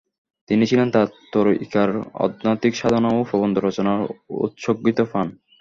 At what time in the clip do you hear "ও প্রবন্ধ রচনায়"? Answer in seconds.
3.11-4.03